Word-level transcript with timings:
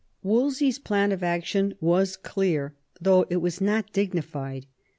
Wolsey's 0.23 0.79
plan 0.79 1.11
of 1.11 1.21
action 1.21 1.75
was 1.79 2.17
clear, 2.17 2.73
though 2.99 3.27
it 3.29 3.35
was 3.35 3.61
not 3.61 3.93
dignified. 3.93 4.65